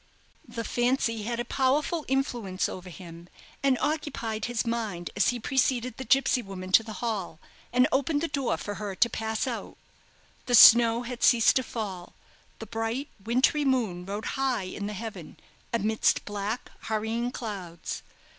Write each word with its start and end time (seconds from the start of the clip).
The 0.47 0.63
fancy 0.63 1.25
had 1.25 1.39
a 1.39 1.45
powerful 1.45 2.05
influence 2.07 2.67
over 2.67 2.89
him, 2.89 3.29
and 3.61 3.77
occupied 3.79 4.45
his 4.45 4.65
mind 4.65 5.11
as 5.15 5.27
he 5.27 5.39
preceded 5.39 5.97
the 5.97 6.03
gipsy 6.03 6.41
woman 6.41 6.71
to 6.71 6.81
the 6.81 6.93
hall, 7.05 7.39
and 7.71 7.87
opened 7.91 8.21
the 8.21 8.27
door 8.27 8.57
for 8.57 8.73
her 8.81 8.95
to 8.95 9.09
pass 9.11 9.45
out. 9.45 9.77
The 10.47 10.55
snow 10.55 11.03
had 11.03 11.21
ceased 11.21 11.55
to 11.57 11.61
fall; 11.63 12.13
the 12.57 12.65
bright 12.65 13.09
wintry 13.23 13.63
moon 13.63 14.03
rode 14.07 14.25
high 14.25 14.63
in 14.63 14.87
the 14.87 14.93
heaven, 14.93 15.37
amidst 15.71 16.25
black, 16.25 16.71
hurrying 16.85 17.29
clouds. 17.29 18.01